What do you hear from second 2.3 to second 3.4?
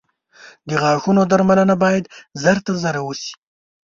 ژر تر ژره وشي.